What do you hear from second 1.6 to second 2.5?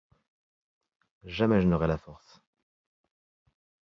je n'aurais la force.